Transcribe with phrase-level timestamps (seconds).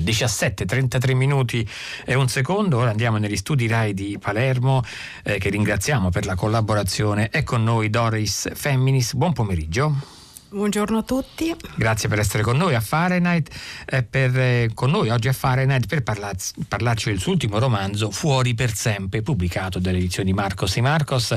[0.00, 1.68] 17.33 minuti
[2.04, 2.78] e un secondo.
[2.78, 4.82] Ora andiamo negli studi RAI di Palermo,
[5.22, 7.28] eh, che ringraziamo per la collaborazione.
[7.30, 9.14] È con noi Doris Femminis.
[9.14, 10.17] Buon pomeriggio.
[10.50, 11.54] Buongiorno a tutti.
[11.76, 13.50] Grazie per essere con noi a Fahrenheit,
[13.84, 18.10] eh, per, eh, con noi oggi a Fahrenheit per parlarci, parlarci, del suo ultimo romanzo
[18.10, 21.36] Fuori per sempre, pubblicato dalle edizioni Marcos e Marcos.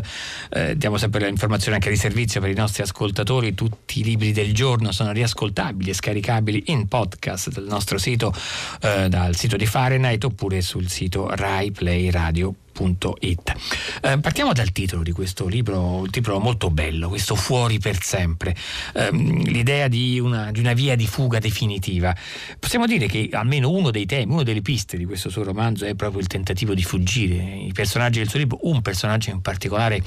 [0.50, 4.54] Eh, diamo sempre l'informazione anche di servizio per i nostri ascoltatori, tutti i libri del
[4.54, 8.34] giorno sono riascoltabili e scaricabili in podcast dal nostro sito,
[8.82, 13.54] eh, dal sito di Fahrenheit oppure sul sito RaiPlayRadio.com www.it.
[14.02, 18.56] Eh, partiamo dal titolo di questo libro, un titolo molto bello, questo Fuori per sempre,
[18.94, 22.16] eh, l'idea di una, di una, via di fuga definitiva.
[22.60, 25.96] Possiamo dire che almeno uno dei temi, una delle piste di questo suo romanzo è
[25.96, 27.36] proprio il tentativo di fuggire.
[27.36, 30.02] I personaggi del suo libro, un personaggio in particolare,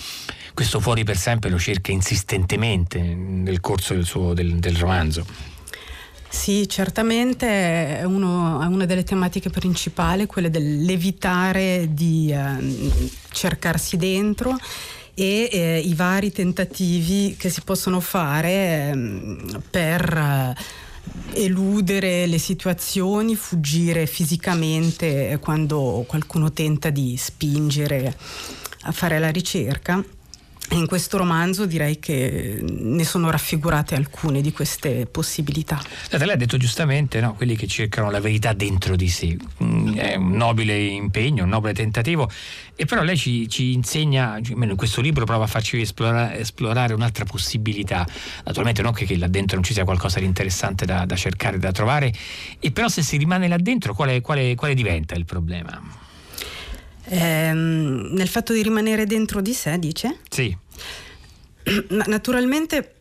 [0.55, 5.54] questo Fuori per sempre lo cerca insistentemente nel corso del, suo, del, del romanzo.
[6.35, 14.59] Sì, certamente è, uno, è, una delle tematiche principali, quelle dell'evitare di eh, cercarsi dentro
[15.15, 18.51] e eh, i vari tentativi che si possono fare
[18.91, 20.55] eh, per
[21.35, 28.15] eludere le situazioni, fuggire fisicamente quando qualcuno tenta di spingere
[28.83, 30.05] a fare la ricerca
[30.71, 35.81] in questo romanzo direi che ne sono raffigurate alcune di queste possibilità.
[36.11, 37.35] Lei ha detto giustamente no?
[37.35, 39.37] quelli che cercano la verità dentro di sé.
[39.63, 42.31] Mm, è un nobile impegno, un nobile tentativo,
[42.75, 46.95] e però lei ci, ci insegna, almeno in questo libro prova a farci esplorare, esplorare
[46.95, 48.07] un'altra possibilità.
[48.45, 51.59] Naturalmente non che, che, là dentro non ci sia qualcosa di interessante da, da cercare,
[51.59, 52.13] da trovare,
[52.59, 56.03] e però se si rimane là dentro quale, quale, quale diventa il problema?
[57.07, 60.19] Ehm, nel fatto di rimanere dentro di sé, dice?
[60.29, 60.57] Sì.
[62.07, 62.95] Naturalmente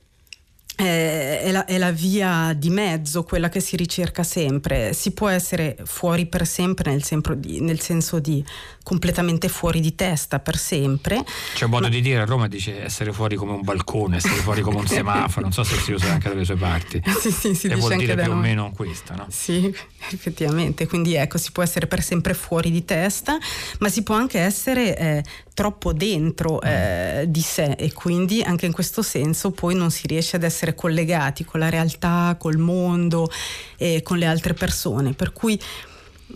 [0.76, 4.94] eh, è la, è, la, via di mezzo quella che si ricerca sempre.
[4.94, 7.04] Si può essere fuori per sempre nel,
[7.38, 8.44] di, nel senso di
[8.84, 11.24] completamente fuori di testa per sempre.
[11.54, 11.90] C'è un modo ma...
[11.90, 15.42] di dire a Roma dice essere fuori come un balcone, essere fuori come un semaforo,
[15.42, 17.02] non so se si usa anche dalle sue parti.
[17.20, 18.38] sì, sì, si e dice vuol dire più noi.
[18.38, 19.26] o meno questo, no?
[19.30, 19.74] Sì,
[20.12, 20.86] effettivamente.
[20.86, 23.38] Quindi ecco, si può essere per sempre fuori di testa,
[23.80, 25.24] ma si può anche essere eh,
[25.54, 26.68] troppo dentro mm.
[26.68, 30.76] eh, di sé e quindi anche in questo senso poi non si riesce ad essere
[30.76, 33.32] collegati con la realtà, col mondo
[33.78, 35.14] e con le altre persone.
[35.14, 35.60] Per cui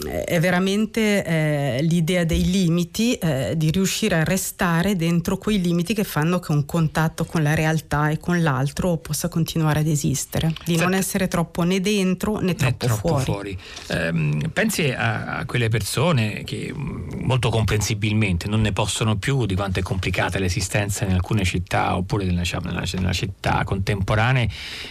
[0.05, 6.03] è veramente eh, l'idea dei limiti, eh, di riuscire a restare dentro quei limiti che
[6.03, 10.75] fanno che un contatto con la realtà e con l'altro possa continuare ad esistere, di
[10.75, 13.23] Senti, non essere troppo né dentro né troppo, troppo fuori.
[13.23, 13.57] fuori.
[13.87, 19.55] Eh, pensi a, a, quelle persone che mm, molto comprensibilmente non ne possono più di
[19.55, 24.47] quanto è complicata l'esistenza in alcune città oppure nella, nella, nella città contemporanee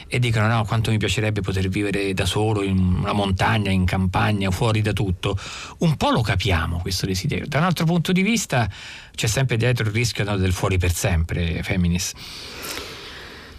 [0.09, 4.51] e dicono no, quanto mi piacerebbe poter vivere da solo in una montagna, in campagna
[4.51, 5.39] fuori da tutto.
[5.79, 7.47] Un po' lo capiamo questo desiderio.
[7.47, 8.69] Da un altro punto di vista
[9.15, 12.15] c'è sempre dietro il rischio del fuori per sempre, Feminis.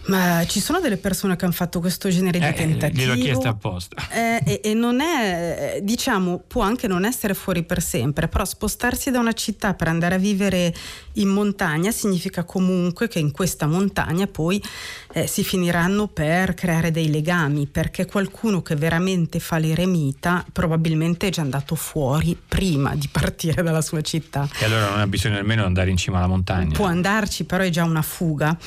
[0.07, 3.01] Ma ci sono delle persone che hanno fatto questo genere eh, di tentativi.
[3.01, 3.95] Gliel'ho chiesto apposta.
[4.11, 9.11] Eh, e, e, non è, diciamo, può anche non essere fuori per sempre, però spostarsi
[9.11, 10.73] da una città per andare a vivere
[11.13, 14.61] in montagna significa comunque che in questa montagna poi
[15.13, 21.29] eh, si finiranno per creare dei legami, perché qualcuno che veramente fa l'eremita probabilmente è
[21.31, 24.47] già andato fuori prima di partire dalla sua città.
[24.59, 26.73] E allora non ha bisogno nemmeno di andare in cima alla montagna.
[26.73, 28.57] Può andarci, però è già una fuga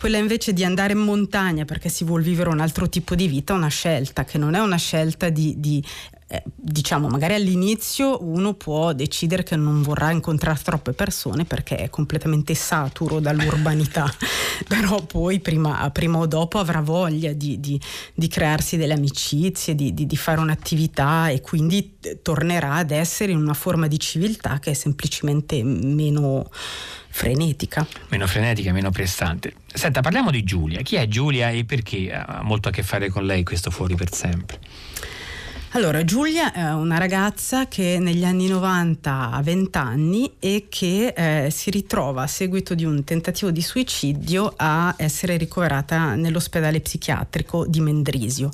[0.00, 3.52] quella invece di andare in montagna perché si vuole vivere un altro tipo di vita,
[3.52, 5.84] una scelta che non è una scelta di, di
[6.26, 11.90] eh, diciamo magari all'inizio uno può decidere che non vorrà incontrare troppe persone perché è
[11.90, 14.10] completamente saturo dall'urbanità,
[14.66, 17.78] però poi prima, prima, o dopo avrà voglia di, di,
[18.14, 23.52] di crearsi delle amicizie, di, di, fare un'attività e quindi tornerà ad essere in una
[23.52, 26.48] forma di civiltà che è semplicemente meno
[27.10, 27.86] frenetica.
[28.08, 29.54] Meno frenetica, meno prestante.
[29.66, 30.80] Senta, parliamo di Giulia.
[30.80, 34.12] Chi è Giulia e perché ha molto a che fare con lei questo fuori per
[34.12, 34.58] sempre?
[35.74, 41.50] Allora, Giulia è una ragazza che negli anni 90 ha 20 anni e che eh,
[41.50, 47.80] si ritrova a seguito di un tentativo di suicidio a essere ricoverata nell'ospedale psichiatrico di
[47.80, 48.50] Mendrisio.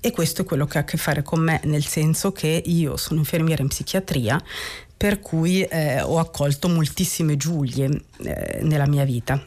[0.00, 2.96] E questo è quello che ha a che fare con me, nel senso che io
[2.96, 4.42] sono infermiera in psichiatria,
[4.98, 9.40] per cui eh, ho accolto moltissime Giulie eh, nella mia vita.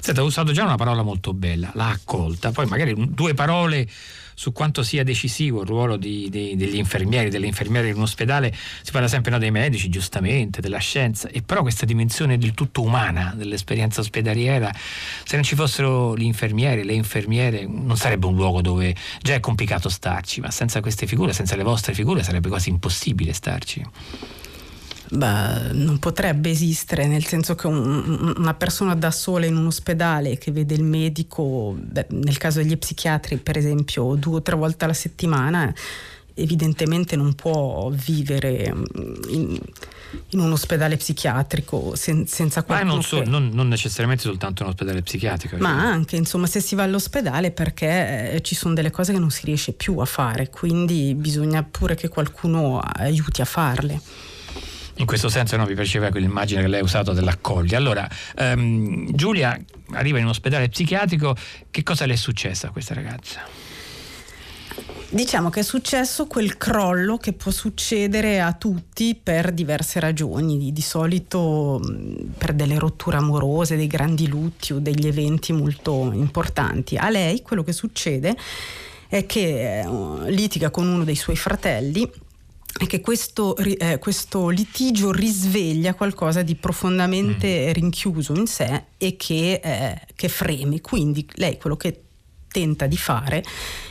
[0.00, 3.88] Senta, ho usato già una parola molto bella, l'ha accolta, poi magari due parole
[4.34, 8.54] su quanto sia decisivo il ruolo di, di, degli infermieri, delle infermiere in un ospedale,
[8.82, 12.82] si parla sempre no, dei medici, giustamente, della scienza, e però questa dimensione del tutto
[12.82, 18.60] umana dell'esperienza ospedaliera, se non ci fossero gli infermieri, le infermiere, non sarebbe un luogo
[18.60, 22.68] dove già è complicato starci, ma senza queste figure, senza le vostre figure sarebbe quasi
[22.68, 23.84] impossibile starci.
[25.14, 30.38] Beh, non potrebbe esistere, nel senso che un, una persona da sola in un ospedale
[30.38, 34.84] che vede il medico, beh, nel caso degli psichiatri per esempio, due o tre volte
[34.84, 35.72] alla settimana,
[36.34, 38.84] evidentemente non può vivere mm,
[39.28, 39.60] in,
[40.30, 42.90] in un ospedale psichiatrico sen, senza qualcuno.
[42.90, 43.28] Ma non, so, che...
[43.28, 45.58] non, non, necessariamente soltanto un ospedale psichiatrico.
[45.58, 45.92] Ma cioè.
[45.92, 49.46] anche, insomma, se si va all'ospedale perché eh, ci sono delle cose che non si
[49.46, 54.32] riesce più a fare, quindi bisogna pure che qualcuno aiuti a farle
[54.96, 57.76] in questo senso no, mi piaceva quell'immagine che lei ha usato dell'accoglie.
[57.76, 58.08] Allora,
[58.38, 59.58] um, Giulia
[59.92, 61.34] arriva in un ospedale psichiatrico,
[61.70, 63.40] che cosa le è successo a questa ragazza?
[65.08, 70.80] Diciamo che è successo quel crollo che può succedere a tutti per diverse ragioni, di,
[70.80, 71.80] solito
[72.36, 76.96] per delle rotture amorose, dei grandi lutti o degli eventi molto importanti.
[76.96, 78.36] A lei quello che succede
[79.08, 82.10] è che eh, litiga con uno dei suoi fratelli
[82.76, 87.72] è che questo, eh, questo, litigio risveglia qualcosa di profondamente mm.
[87.72, 90.80] rinchiuso in sé e che, eh, che freme.
[90.80, 92.02] Quindi lei quello che
[92.48, 93.44] tenta di fare,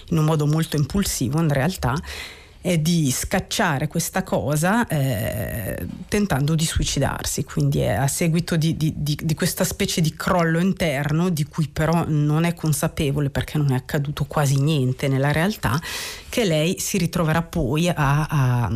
[0.09, 1.95] in un modo molto impulsivo in realtà,
[2.63, 9.19] è di scacciare questa cosa eh, tentando di suicidarsi, quindi a seguito di, di, di,
[9.21, 13.75] di, questa specie di crollo interno di cui però non è consapevole perché non è
[13.75, 15.77] accaduto quasi niente nella realtà,
[16.29, 18.71] che lei si ritroverà poi a, a,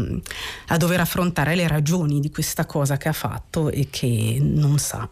[0.68, 5.10] a dover affrontare le ragioni di questa cosa che ha fatto e che non sa.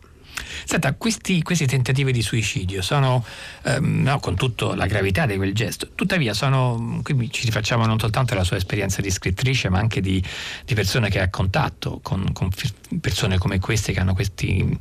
[0.66, 3.26] Senta, questi, questi tentativi di suicidio sono,
[3.64, 8.00] ehm, no, con tutta la gravità di quel gesto, tuttavia sono, qui ci rifacciamo non
[8.00, 10.24] soltanto la sua esperienza di scrittrice, ma anche di,
[10.66, 12.50] di persone che ha contatto con, con,
[13.00, 14.78] persone come queste che hanno questi,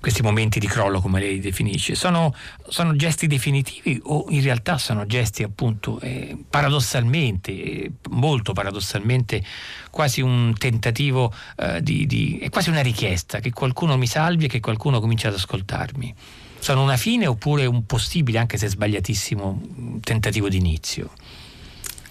[0.00, 1.94] questi, momenti di crollo, come lei definisce.
[1.94, 2.34] Sono,
[2.68, 9.42] sono, gesti definitivi o in realtà sono gesti appunto eh, paradossalmente, eh, molto paradossalmente,
[9.90, 14.48] quasi un tentativo eh, di, di, è quasi una richiesta che qualcuno mi salvi e
[14.48, 16.14] che qualcuno cominci ad ascoltarmi.
[16.60, 21.10] Sono una fine oppure un possibile, anche se sbagliatissimo, tentativo d'inizio?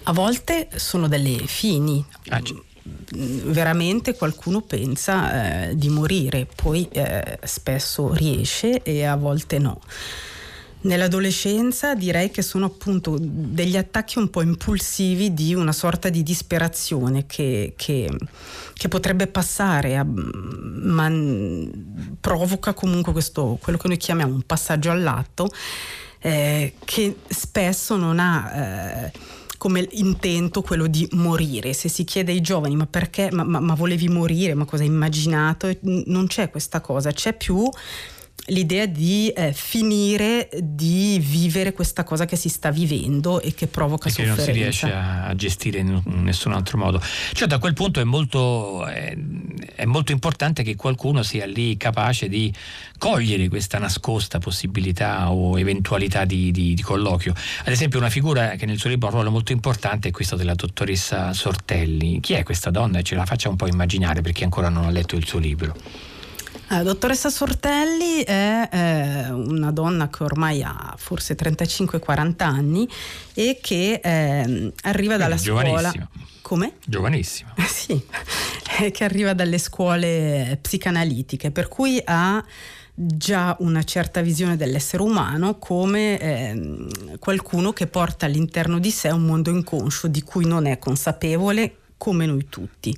[0.04, 2.02] A volte sono delle fini.
[2.28, 2.40] Ah,
[3.12, 9.80] veramente qualcuno pensa eh, di morire, poi eh, spesso riesce e a volte no.
[10.80, 17.26] Nell'adolescenza direi che sono appunto degli attacchi un po' impulsivi di una sorta di disperazione
[17.26, 18.08] che, che,
[18.74, 21.12] che potrebbe passare, a, ma
[22.20, 25.50] provoca comunque questo, quello che noi chiamiamo un passaggio all'atto
[26.20, 29.10] eh, che spesso non ha...
[29.58, 31.72] Come intento quello di morire.
[31.72, 34.88] Se si chiede ai giovani ma perché, ma, ma, ma volevi morire, ma cosa hai
[34.88, 35.76] immaginato?
[35.80, 37.68] Non c'è questa cosa, c'è più
[38.46, 44.08] l'idea di eh, finire di vivere questa cosa che si sta vivendo e che provoca
[44.08, 44.44] e che sofferenza.
[44.44, 47.00] Che non si riesce a, gestire in nessun altro modo.
[47.32, 49.16] Cioè da quel punto è molto, è,
[49.74, 52.52] è molto importante che qualcuno sia lì capace di
[52.98, 57.34] cogliere questa nascosta possibilità o eventualità di, di, di colloquio.
[57.60, 60.36] Ad esempio una figura che nel suo libro ha un ruolo molto importante è questa
[60.36, 62.20] della dottoressa Sortelli.
[62.20, 63.02] Chi è questa donna?
[63.02, 65.74] Ce la faccia un po' immaginare perché ancora non ha letto il suo libro.
[66.70, 72.86] La dottoressa Sortelli è eh, una donna che ormai ha forse 35-40 anni
[73.32, 75.92] e che eh, arriva dalla eh, scuola.
[76.42, 76.74] Come?
[76.84, 77.54] Giovanissima.
[77.66, 78.02] sì,
[78.92, 82.44] che arriva dalle scuole psicanalitiche, per cui ha
[82.94, 89.24] già una certa visione dell'essere umano come eh, qualcuno che porta all'interno di sé un
[89.24, 92.96] mondo inconscio di cui non è consapevole come noi tutti.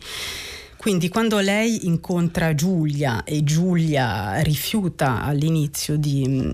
[0.81, 6.53] Quindi quando lei incontra Giulia e Giulia rifiuta all'inizio di mm,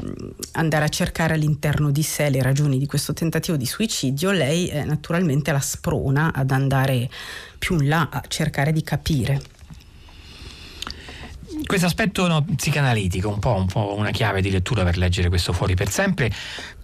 [0.54, 4.82] andare a cercare all'interno di sé le ragioni di questo tentativo di suicidio, lei eh,
[4.82, 7.08] naturalmente la sprona ad andare
[7.56, 9.40] più in là a cercare di capire
[11.66, 15.52] questo aspetto no, psicanalitico, un po', un po', una chiave di lettura per leggere questo
[15.52, 16.32] fuori per sempre,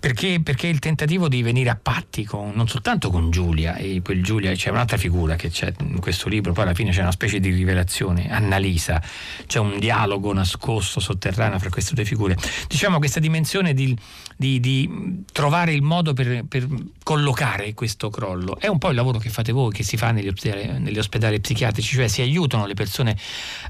[0.02, 4.22] perché, perché il tentativo di venire a patti con, non soltanto con Giulia, e quel
[4.22, 7.38] Giulia c'è un'altra figura che c'è in questo libro, poi alla fine c'è una specie
[7.38, 9.00] di rivelazione, Annalisa,
[9.46, 12.36] c'è un dialogo nascosto, sotterraneo fra queste due figure.
[12.66, 13.96] Diciamo questa dimensione di,
[14.36, 16.66] di, di trovare il modo per, per,
[17.04, 20.28] collocare questo crollo, è un po' il lavoro che fate voi, che si fa negli
[20.28, 23.16] ospedali, negli ospedali psichiatrici, cioè si aiutano le persone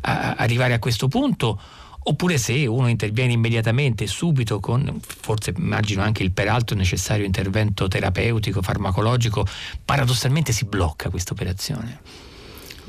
[0.02, 1.60] a, arrivare a questo punto
[2.04, 8.62] oppure se uno interviene immediatamente, subito, con forse immagino anche il peraltro necessario intervento terapeutico,
[8.62, 9.46] farmacologico,
[9.84, 12.00] paradossalmente si blocca questa operazione.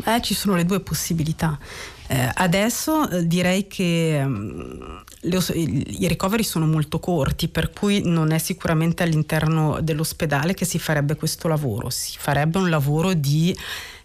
[0.05, 1.60] Eh, ci sono le due possibilità.
[2.08, 8.32] Eh, adesso eh, direi che um, le, i ricoveri sono molto corti, per cui non
[8.32, 13.55] è sicuramente all'interno dell'ospedale che si farebbe questo lavoro, si farebbe un lavoro di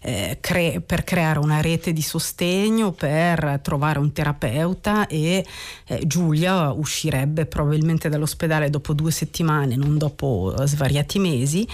[0.00, 5.44] eh, cre- per creare una rete di sostegno, per trovare un terapeuta e
[5.86, 11.66] eh, Giulia uscirebbe probabilmente dall'ospedale dopo due settimane, non dopo svariati mesi,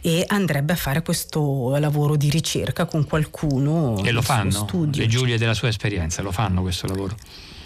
[0.00, 4.02] e andrebbe a fare questo lavoro di ricerca con qualcuno.
[4.02, 4.50] E lo fanno?
[4.50, 5.02] Studio.
[5.02, 7.16] Le Giulie della sua esperienza lo fanno questo lavoro?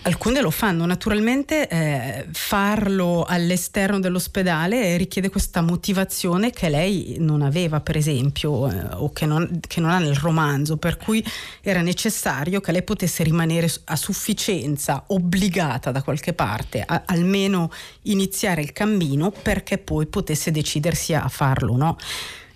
[0.07, 7.81] Alcune lo fanno, naturalmente eh, farlo all'esterno dell'ospedale richiede questa motivazione che lei non aveva,
[7.81, 11.25] per esempio, eh, o che non, che non, ha nel romanzo, per cui
[11.63, 17.71] era necessario che lei potesse rimanere a sufficienza obbligata da qualche parte, a, almeno
[18.03, 21.97] iniziare il cammino perché poi potesse decidersi a farlo, no?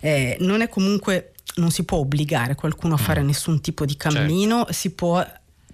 [0.01, 3.25] Eh, non è comunque non si può obbligare qualcuno a fare mm.
[3.25, 4.73] nessun tipo di cammino, certo.
[4.73, 5.25] si può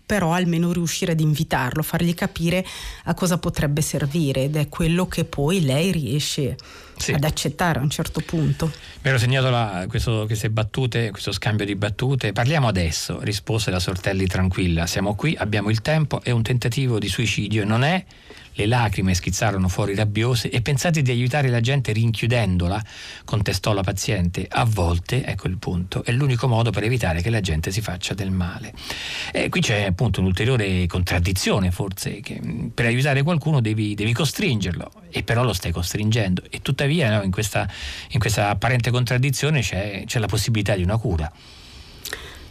[0.06, 2.66] però almeno riuscire ad invitarlo, fargli capire
[3.06, 6.56] a cosa potrebbe servire ed è quello che poi lei riesce
[6.98, 7.12] sì.
[7.14, 8.66] ad accettare a un certo punto.
[9.02, 12.32] Mi ero segnato la, questo, queste battute, questo scambio di battute.
[12.32, 14.86] Parliamo adesso, rispose la Sortelli tranquilla.
[14.86, 18.04] Siamo qui, abbiamo il tempo, è un tentativo di suicidio, non è
[18.56, 22.84] le lacrime schizzarono fuori rabbiose e pensate di aiutare la gente rinchiudendola,
[23.24, 24.46] contestò la paziente.
[24.50, 28.14] A volte, ecco il punto, è l'unico modo per evitare che la gente si faccia
[28.14, 28.74] del male.
[29.32, 34.92] E qui c'è appunto un'ulteriore contraddizione, forse, che mm, per aiutare qualcuno devi, devi costringerlo,
[35.10, 36.44] e però lo stai costringendo.
[36.50, 37.70] E tuttavia no, in, questa,
[38.10, 41.32] in, questa, apparente contraddizione c'è, c'è la possibilità di una cura.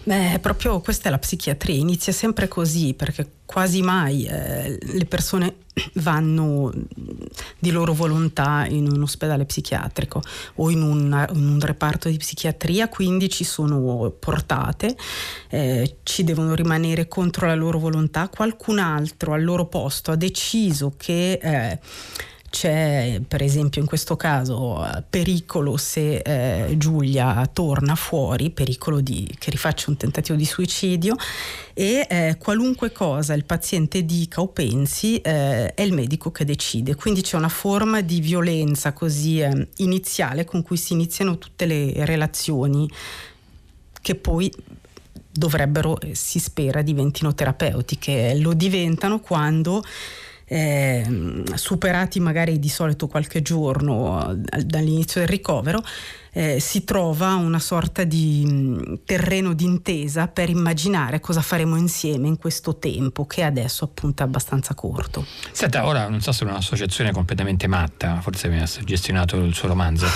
[0.06, 5.54] Beh, proprio questa è la psichiatria, inizia sempre così perché quasi mai eh, le persone
[5.94, 6.70] vanno
[7.58, 10.20] di loro volontà in un ospedale psichiatrico
[10.56, 14.94] o in, una, in un reparto di psichiatria, quindi ci sono portate,
[15.49, 20.92] eh, ci devono rimanere contro la loro volontà, qualcun altro al loro posto ha deciso
[20.99, 21.38] che...
[21.42, 21.78] Eh,
[22.54, 29.50] c'è per esempio in questo caso pericolo se eh, Giulia torna fuori, pericolo di, che
[29.50, 31.16] rifaccia un tentativo di suicidio
[31.73, 36.94] e eh, qualunque cosa il paziente dica o pensi eh, è il medico che decide,
[36.94, 42.04] quindi c'è una forma di violenza così eh, iniziale con cui si iniziano tutte le
[42.04, 42.88] relazioni
[44.00, 44.49] che poi
[45.28, 49.82] dovrebbero, eh, si spera, diventino terapeutiche, lo diventano quando
[50.46, 55.82] eh, superati magari di solito qualche giorno eh, dall'inizio del ricovero,
[56.34, 62.36] eh, si trova una sorta di mh, terreno d'intesa per immaginare cosa faremo insieme in
[62.36, 65.24] questo tempo che adesso appunto è abbastanza corto.
[65.52, 69.68] Senta, ora non so se è un'associazione completamente matta, forse mi ha gestionato il suo
[69.68, 70.06] romanzo,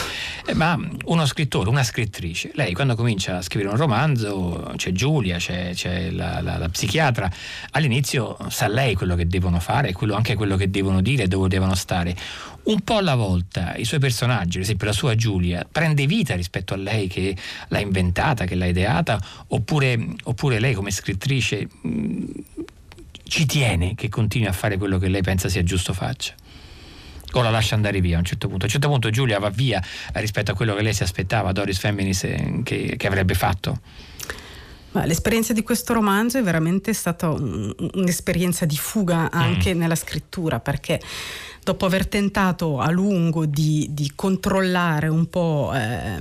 [0.45, 5.39] eh, ma uno scrittore, una scrittrice, lei quando comincia a scrivere un romanzo, c'è Giulia,
[5.39, 7.31] c'è, c'è la, la, la, psichiatra,
[7.71, 11.75] all'inizio sa lei quello che devono fare, quello, anche quello che devono dire, dove devono
[11.77, 12.17] stare
[12.65, 16.75] un po' alla volta i suoi personaggi, ad esempio la sua Giulia, prende vita rispetto
[16.75, 17.37] a lei che
[17.69, 22.25] l'ha inventata, che l'ha ideata, oppure, oppure lei come scrittrice mh, mm,
[23.25, 26.35] ci tiene che continui a fare quello che lei pensa sia giusto faccia?
[27.33, 28.65] o la lascia andare via a un certo punto.
[28.65, 29.83] A un certo punto Giulia va via
[30.15, 33.81] rispetto a quello che lei si aspettava, Doris Feminis, eh, che, che avrebbe fatto.
[35.05, 39.79] L'esperienza di questo romanzo è veramente stata un, un'esperienza di fuga anche mm.
[39.79, 41.01] nella scrittura, perché
[41.69, 46.17] dopo aver tentato a lungo di, di controllare un po' eh,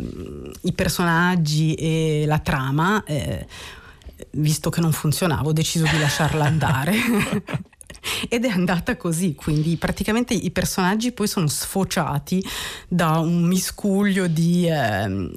[0.63, 3.47] i personaggi e la trama, eh,
[4.31, 6.93] visto che non funzionava, ho deciso di lasciarla andare.
[8.27, 12.45] Ed è andata così, quindi praticamente i personaggi poi sono sfociati
[12.89, 14.67] da un miscuglio di...
[14.67, 15.31] Eh,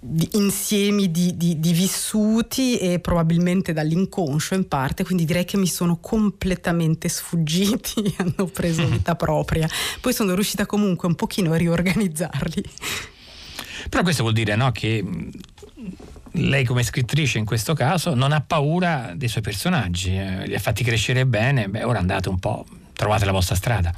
[0.00, 5.66] di insiemi di, di, di, vissuti e probabilmente dall'inconscio in parte, quindi direi che mi
[5.66, 9.68] sono completamente sfuggiti, hanno preso vita propria.
[10.00, 12.64] Poi sono riuscita comunque un pochino a riorganizzarli.
[13.88, 15.04] Però questo vuol dire no, che
[16.32, 20.58] lei come scrittrice in questo caso non ha paura dei suoi personaggi, eh, li ha
[20.58, 23.94] fatti crescere bene, beh ora andate un po', trovate la vostra strada.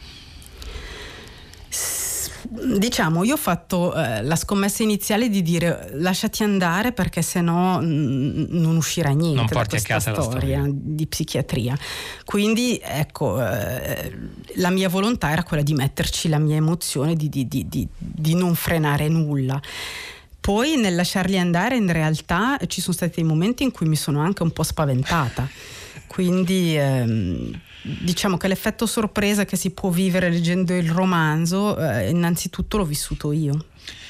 [2.50, 8.46] Diciamo, io ho fatto eh, la scommessa iniziale di dire lasciati andare perché sennò n-
[8.48, 11.78] non uscirà niente non porti da questa a casa storia, storia, di psichiatria.
[12.24, 14.12] Quindi ecco, eh,
[14.54, 18.54] la mia volontà era quella di metterci la mia emozione, di, di, di, di non
[18.54, 19.60] frenare nulla.
[20.40, 24.20] Poi nel lasciarli andare in realtà ci sono stati dei momenti in cui mi sono
[24.20, 25.46] anche un po' spaventata
[26.06, 32.76] Quindi ehm, diciamo che l'effetto sorpresa che si può vivere leggendo il romanzo, eh, innanzitutto
[32.76, 33.64] l'ho vissuto io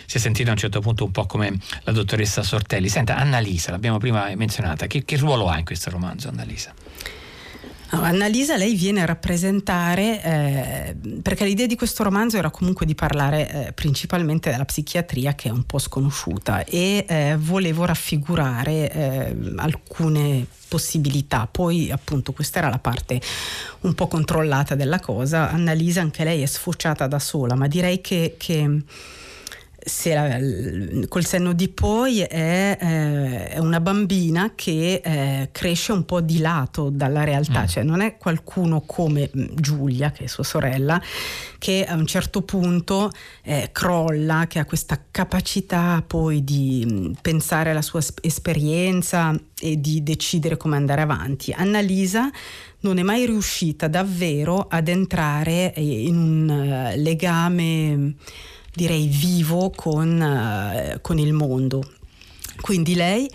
[0.09, 2.89] si è sentito a un certo punto un po' come la dottoressa Sortelli.
[2.89, 6.73] Senta, Annalisa, l'abbiamo prima menzionata, che, che ruolo ha in questo romanzo Annalisa?
[7.91, 13.67] Annalisa lei viene a rappresentare, eh, perché l'idea di questo romanzo era comunque di parlare
[13.67, 20.47] eh, principalmente della psichiatria che è un po' sconosciuta e eh, volevo raffigurare eh, alcune
[20.69, 21.49] possibilità.
[21.51, 23.21] Poi appunto questa era la parte
[23.81, 25.51] un po' controllata della cosa.
[25.51, 28.83] Annalisa anche lei è sfociata da sola, ma direi che, che
[29.89, 36.05] se la, col senno di poi è, eh, è una bambina che eh, cresce un
[36.05, 37.67] po' di lato dalla realtà, mm.
[37.67, 41.01] cioè non è qualcuno come mm, Giulia, che è sua sorella,
[41.59, 43.11] che a un certo punto
[43.43, 50.03] eh, crolla, che ha questa capacità poi di mm, pensare alla sua esperienza e di
[50.03, 51.53] decidere come andare avanti.
[51.53, 52.31] Annalisa
[52.81, 56.49] non è mai riuscita davvero ad entrare eh, in un
[56.95, 58.15] uh, legame
[58.79, 61.83] direi vivo con, uh, con il mondo.
[62.61, 63.29] Quindi lei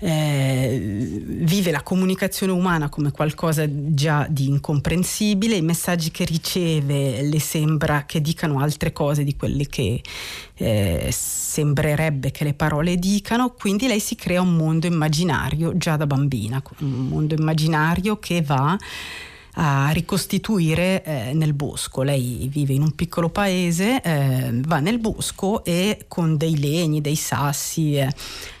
[0.00, 7.40] eh, vive la comunicazione umana come qualcosa già di incomprensibile, i messaggi che riceve le
[7.40, 10.02] sembra che dicano altre cose di quelle che
[10.56, 16.06] eh, sembrerebbe che le parole dicano, quindi lei si crea un mondo immaginario già da
[16.06, 18.76] bambina, un mondo immaginario che va
[19.54, 22.02] a ricostituire eh, nel bosco.
[22.02, 27.16] Lei vive in un piccolo paese, eh, va nel bosco e con dei legni, dei
[27.16, 28.12] sassi eh,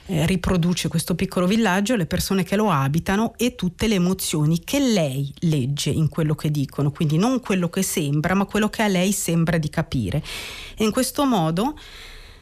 [0.06, 4.78] eh, riproduce questo piccolo villaggio, le persone che lo abitano e tutte le emozioni che
[4.78, 8.88] lei legge in quello che dicono, quindi non quello che sembra, ma quello che a
[8.88, 10.22] lei sembra di capire.
[10.76, 11.76] E in questo modo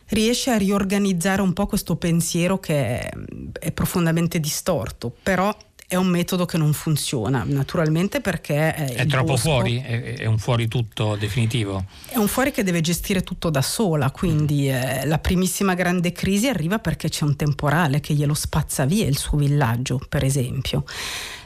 [0.08, 3.10] riesce a riorganizzare un po' questo pensiero che è,
[3.58, 5.54] è profondamente distorto, però
[5.92, 8.74] è un metodo che non funziona, naturalmente perché...
[8.74, 9.78] È troppo bosco, fuori?
[9.78, 11.84] È, è, un fuori tutto definitivo?
[12.06, 14.74] È un fuori che deve gestire tutto da sola, quindi mm.
[14.74, 19.18] eh, la primissima grande crisi arriva perché c'è un temporale che glielo spazza via il
[19.18, 20.84] suo villaggio, per esempio.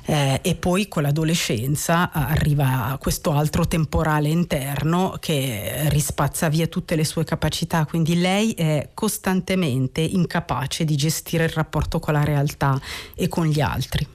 [0.08, 7.04] Eh, e poi con l'adolescenza arriva questo altro temporale interno che rispazza via tutte le
[7.04, 12.80] sue capacità, quindi lei è costantemente incapace di gestire il rapporto con la realtà
[13.16, 14.06] e con gli altri.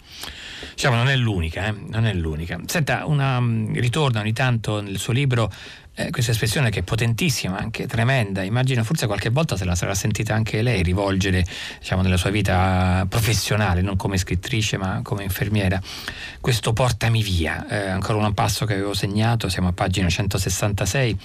[0.74, 1.76] Diciamo, non è l'unica, eh?
[1.88, 2.60] non è l'unica.
[2.66, 5.52] Senta, una, mm, ritorna ogni tanto nel suo libro
[5.96, 8.44] eh, questa espressione che è potentissima, anche tremenda.
[8.44, 11.46] Immagino forse qualche volta se la sarà sentita anche lei rivolgere
[11.80, 15.82] diciamo, nella sua vita professionale, non come scrittrice ma come infermiera.
[16.40, 21.18] Questo portami via, eh, ancora un passo che avevo segnato, siamo a pagina 166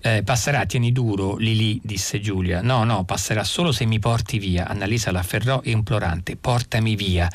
[0.00, 2.62] eh, passerà, tieni duro, Lili, disse Giulia.
[2.62, 4.68] No, no, passerà solo se mi porti via.
[4.68, 6.36] Annalisa l'afferrò implorante.
[6.36, 7.28] Portami via,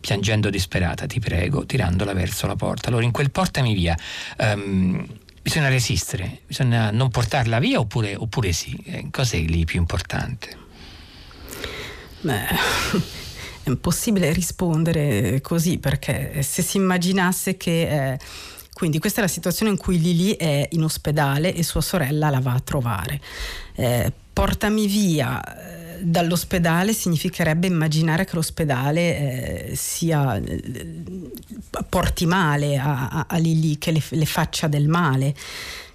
[0.00, 2.88] piangendo disperata, ti prego, tirandola verso la porta.
[2.88, 3.96] Allora, in quel portami via.
[4.38, 5.06] Um,
[5.42, 8.76] bisogna resistere, bisogna non portarla via oppure, oppure sì.
[8.84, 10.56] Eh, cos'è lì più importante?
[12.20, 12.46] Beh,
[13.62, 18.12] è impossibile rispondere così perché se si immaginasse che...
[18.12, 18.18] Eh,
[18.72, 22.40] quindi questa è la situazione in cui Lili è in ospedale e sua sorella la
[22.40, 23.20] va a trovare.
[23.74, 31.02] Eh, portami via eh, dall'ospedale significherebbe immaginare che l'ospedale eh, sia, eh,
[31.88, 35.34] porti male a, a, a Lili, che le, le faccia del male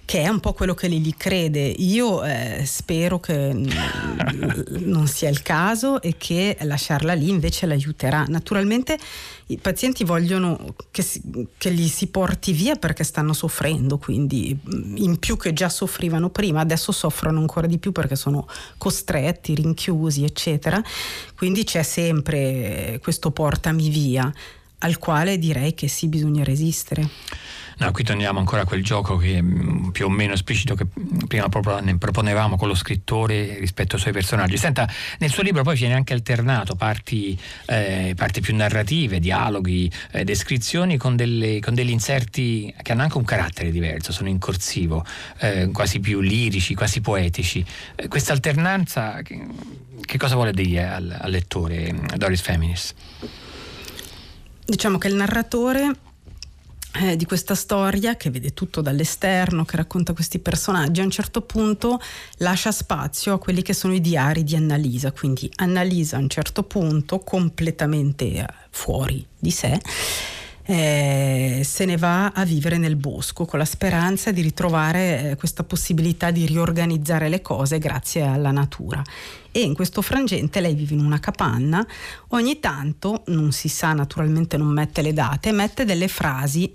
[0.06, 1.66] che è un po' quello che Lili crede.
[1.66, 3.52] Io eh, spero che
[4.78, 8.24] non sia il caso e che lasciarla lì invece l'aiuterà.
[8.28, 8.96] Naturalmente
[9.46, 11.20] i pazienti vogliono che, si,
[11.58, 16.30] che li si porti via perché stanno soffrendo, quindi mm, in più che già soffrivano
[16.30, 18.46] prima, adesso soffrono ancora di più perché sono
[18.78, 20.80] costretti, rinchiusi, eccetera.
[21.34, 24.32] Quindi c'è sempre questo portami via
[24.78, 27.08] al quale direi che sì, bisogna resistere.
[27.78, 30.86] No, qui torniamo ancora a quel gioco che mm, più o meno esplicito che
[31.26, 34.56] prima proponevamo con lo scrittore rispetto ai suoi personaggi.
[34.56, 40.24] Senta, nel suo libro poi viene anche alternato parti, eh, parti più narrative, dialoghi, eh,
[40.24, 45.04] descrizioni con, delle, con, degli inserti che hanno anche un carattere diverso, sono in corsivo,
[45.40, 47.62] eh, quasi più lirici, quasi poetici.
[47.94, 49.38] Eh, questa alternanza che,
[50.00, 52.94] che, cosa vuole dire al, al lettore Doris Feminis?
[54.64, 56.04] Diciamo che il narratore
[57.02, 61.42] eh, di questa storia che vede tutto dall'esterno, che racconta questi personaggi, a un certo
[61.42, 62.00] punto
[62.38, 66.62] lascia spazio a quelli che sono i diari di Annalisa, quindi Annalisa a un certo
[66.62, 69.80] punto completamente eh, fuori di sé
[70.66, 75.62] eh, se ne va a vivere nel bosco con la speranza di ritrovare eh, questa
[75.62, 79.02] possibilità di riorganizzare le cose grazie alla natura.
[79.52, 81.86] E in questo frangente lei vive in una capanna,
[82.28, 86.70] ogni tanto, non si sa naturalmente, non mette le date, mette delle frasi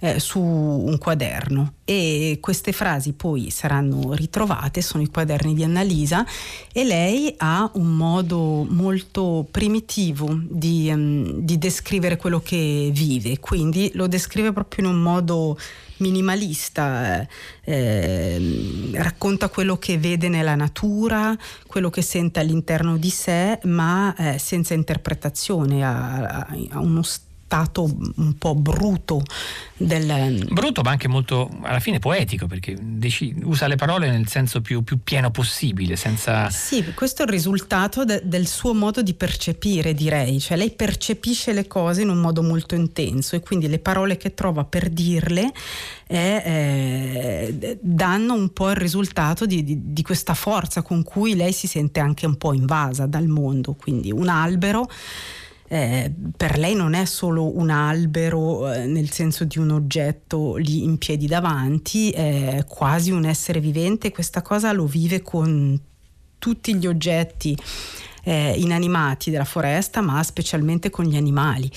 [0.00, 1.74] eh, su un quaderno.
[1.84, 6.24] E queste frasi poi saranno ritrovate, sono i quaderni di Annalisa
[6.72, 13.90] e lei ha un modo molto primitivo di, um, di descrivere quello che vive, quindi
[13.94, 15.58] lo descrive proprio in un modo
[15.98, 17.26] minimalista,
[17.64, 24.38] eh, racconta quello che vede nella natura, quello che sente all'interno di sé, ma eh,
[24.38, 29.22] senza interpretazione, ha, ha uno stato stato un po' bruto
[29.74, 30.46] del...
[30.50, 32.76] Brutto ma anche molto alla fine poetico perché
[33.44, 36.50] usa le parole nel senso più, più, pieno possibile senza...
[36.50, 41.54] Sì, questo è il risultato de- del suo modo di percepire direi, cioè lei percepisce
[41.54, 45.50] le cose in un modo molto intenso e quindi le parole che trova per dirle
[46.06, 51.54] eh, eh, danno un po' il risultato di, di, di questa forza con cui lei
[51.54, 54.86] si sente anche un po' invasa dal mondo, quindi un albero
[55.68, 60.82] eh, per lei non è solo un albero eh, nel senso di un oggetto lì
[60.82, 65.78] in piedi davanti, è quasi un essere vivente, questa cosa lo vive con
[66.38, 67.56] tutti gli oggetti
[68.24, 71.70] eh, inanimati della foresta, ma specialmente con gli animali.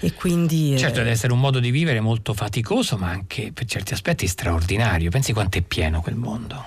[0.00, 3.66] E quindi, eh, certo, deve essere un modo di vivere molto faticoso, ma anche per
[3.66, 5.10] certi aspetti straordinario.
[5.10, 6.64] Pensi quanto è pieno quel mondo.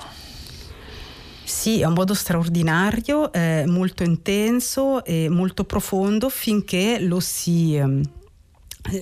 [1.50, 7.78] Sì, è un modo straordinario, eh, molto intenso e molto profondo finché lo si...
[7.82, 8.04] Um,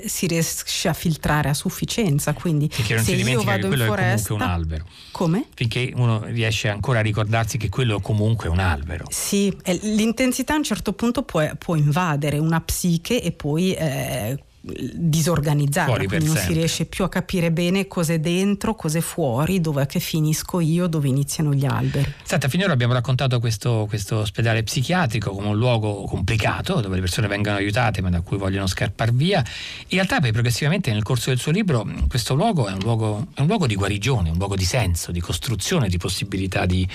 [0.05, 2.33] si riesce a filtrare a sufficienza.
[2.33, 4.85] Quindi finché non se si vado che quello foresta, è comunque un albero.
[5.11, 5.45] Come?
[5.53, 9.05] Finché uno riesce ancora a ricordarsi che quello comunque è un albero.
[9.09, 15.87] Sì, l'intensità a un certo punto può, può invadere una psiche e poi eh, disorganizzata,
[15.87, 16.53] fuori quindi non sempre.
[16.53, 21.07] si riesce più a capire bene cos'è dentro, cos'è fuori, dove che finisco io, dove
[21.07, 22.13] iniziano gli alberi.
[22.23, 27.27] Senta, finora abbiamo raccontato questo, questo, ospedale psichiatrico come un luogo complicato, dove le persone
[27.27, 29.39] vengono aiutate ma da cui vogliono scappare via.
[29.39, 33.41] In realtà poi progressivamente nel corso del suo libro questo luogo è un luogo, è
[33.41, 36.87] un luogo di guarigione, un luogo di senso, di costruzione, di possibilità di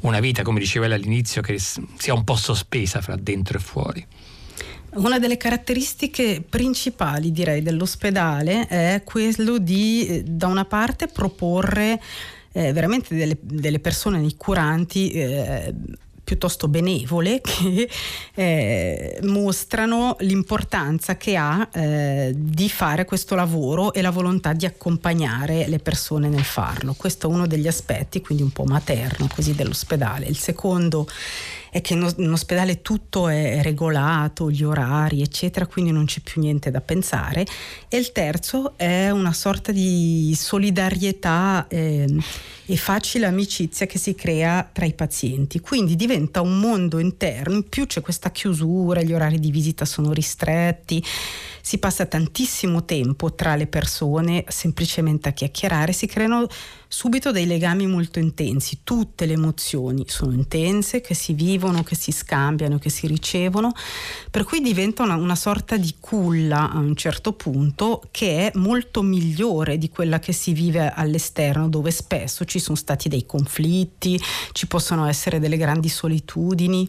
[0.00, 4.06] una vita, come diceva lei all'inizio, che sia un po' sospesa fra dentro e fuori.
[4.94, 12.00] Una delle caratteristiche principali, direi, dell'ospedale è quello di, eh, da una parte, proporre
[12.52, 15.74] eh, veramente delle, delle, persone curanti eh,
[16.24, 17.88] piuttosto benevole che
[18.34, 25.66] eh, mostrano l'importanza che ha eh, di fare questo lavoro e la volontà di accompagnare
[25.68, 26.94] le persone nel farlo.
[26.94, 30.26] Questo è uno degli aspetti, quindi un po' materno così dell'ospedale.
[30.26, 31.06] Il secondo
[31.70, 36.70] è che in ospedale tutto è regolato, gli orari, eccetera, quindi non c'è più niente
[36.70, 37.46] da pensare.
[37.88, 42.06] E il terzo è una sorta di solidarietà eh,
[42.66, 45.60] e facile amicizia che si crea tra i pazienti.
[45.60, 50.12] Quindi diventa un mondo interno, in più c'è questa chiusura, gli orari di visita sono
[50.12, 51.02] ristretti
[51.68, 56.46] si passa tantissimo tempo tra le persone semplicemente a chiacchierare, si creano
[56.88, 62.10] subito dei legami molto intensi, tutte le emozioni sono intense, che si vivono, che si
[62.10, 63.72] scambiano, che si ricevono,
[64.30, 69.02] per cui diventa una, una sorta di culla a un certo punto che è molto
[69.02, 74.20] migliore di quella che si vive all'esterno, dove spesso ci sono stati dei conflitti,
[74.52, 76.88] ci possono essere delle grandi solitudini.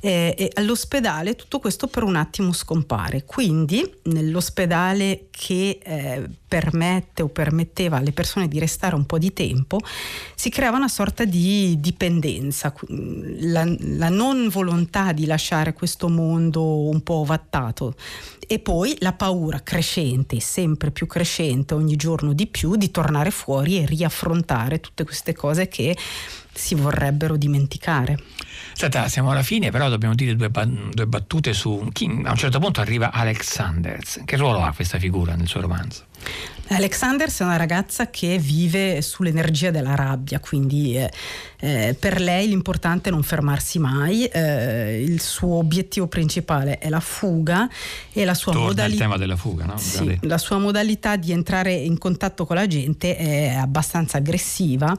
[0.00, 3.24] Eh, e all'ospedale tutto questo per un attimo scompare.
[3.24, 9.80] Quindi nell'ospedale che eh, permette o permetteva alle persone di restare un po' di tempo,
[10.36, 12.72] si creava una sorta di dipendenza,
[13.40, 17.96] la, la non volontà di lasciare questo mondo un po' ovattato
[18.46, 23.82] e poi la paura crescente, sempre più crescente, ogni giorno di più, di tornare fuori
[23.82, 25.96] e riaffrontare tutte queste cose che
[26.52, 28.16] si vorrebbero dimenticare.
[28.74, 30.50] Senta, siamo alla fine, però dobbiamo dire due,
[30.92, 34.22] due battute su chi a un certo punto arriva Alex Sanders.
[34.24, 36.04] Che ruolo ha questa figura nel suo romanzo?
[36.68, 41.10] Alex Sanders è una ragazza che vive sull'energia della rabbia, quindi eh,
[41.60, 47.00] eh, per lei l'importante è non fermarsi mai, eh, il suo obiettivo principale è la
[47.00, 47.68] fuga
[48.12, 48.52] e la sua
[49.16, 49.76] della fuga, no?
[49.76, 54.96] Sì, la sua modalità di entrare in contatto con la gente è abbastanza aggressiva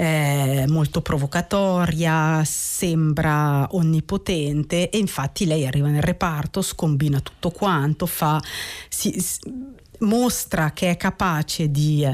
[0.00, 8.40] eh, molto provocatoria, sembra onnipotente e infatti lei arriva nel reparto, scombina tutto quanto, fa,
[8.88, 9.20] si,
[10.00, 12.08] mostra che è capace di,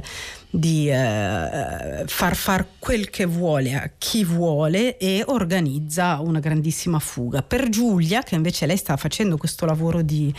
[0.50, 7.42] di eh, far far quel che vuole a chi vuole e organizza una grandissima fuga.
[7.42, 10.32] Per Giulia, che invece lei sta facendo questo lavoro di,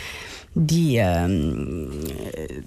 [0.51, 2.63] di ehm,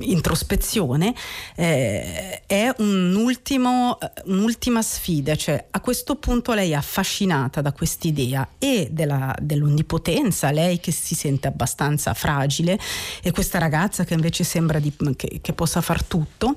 [0.00, 1.14] introspezione
[1.54, 8.48] eh, è un ultimo, un'ultima sfida, cioè a questo punto lei è affascinata da quest'idea
[8.58, 12.78] e della, dell'onnipotenza, lei che si sente abbastanza fragile
[13.22, 16.56] e questa ragazza che invece sembra di, che, che possa far tutto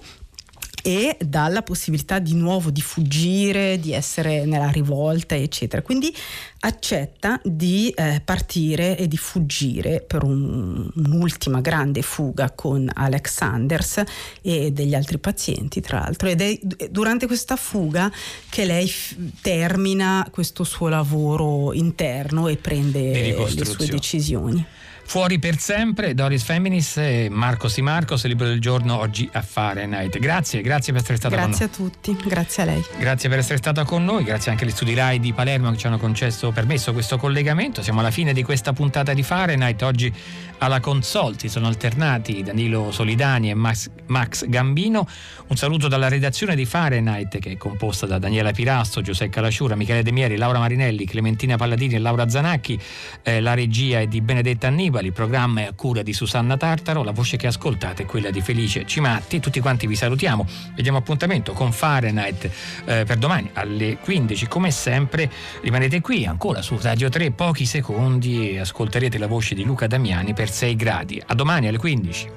[0.82, 5.82] e dalla possibilità di nuovo di fuggire, di essere nella rivolta, eccetera.
[5.82, 6.14] Quindi
[6.62, 14.04] accetta di eh, partire e di fuggire per un, un'ultima grande fuga con Alex Sanders
[14.42, 16.28] e degli altri pazienti, tra l'altro.
[16.30, 18.12] Ed è durante questa fuga
[18.50, 24.66] che lei f- termina questo suo lavoro interno e prende le sue decisioni.
[25.12, 30.18] Fuori per sempre, Doris Feminis e Marco Di Marcos, libro del giorno oggi a Fahrenheit.
[30.20, 31.92] Grazie, grazie per essere stata grazie con noi.
[32.00, 32.86] Grazie a tutti, grazie a lei.
[32.98, 35.88] Grazie per essere stata con noi, grazie anche agli studi RAI di Palermo che ci
[35.88, 37.84] hanno concesso, permesso questo collegamento.
[37.84, 39.82] Siamo alla fine di questa puntata di Fahrenheit.
[39.82, 40.14] Oggi
[40.62, 45.08] alla console si sono alternati Danilo Solidani e Max, Max, Gambino.
[45.48, 50.04] Un saluto dalla redazione di Fahrenheit che è composta da Daniela Pirasto, Giuseppe Calasciura, Michele
[50.04, 52.80] De Mieri, Laura Marinelli, Clementina Palladini e Laura Zanacchi.
[53.24, 57.04] Eh, la regia è di Benedetta Annibali, il programma è a cura di Susanna Tartaro,
[57.04, 59.40] la voce che ascoltate è quella di Felice Cimatti.
[59.40, 60.46] Tutti quanti vi salutiamo.
[60.76, 62.46] Vediamo appuntamento con Fahrenheit
[62.86, 64.48] eh, per domani alle 15.
[64.48, 65.30] Come sempre
[65.62, 70.34] rimanete qui ancora su Radio 3 pochi secondi e ascolterete la voce di Luca Damiani
[70.52, 71.24] per 6 gradi.
[71.26, 72.30] A domani alle 15.